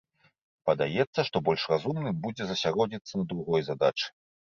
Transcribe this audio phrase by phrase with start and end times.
[0.67, 4.07] Падаецца, што больш разумным будзе засяродзіцца на другой задачы.